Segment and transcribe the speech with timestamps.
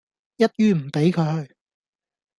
[0.37, 1.55] 一於唔畀佢去